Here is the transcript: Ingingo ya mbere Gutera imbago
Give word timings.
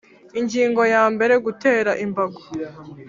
Ingingo 0.39 0.81
ya 0.93 1.03
mbere 1.13 1.33
Gutera 1.45 1.91
imbago 2.05 2.41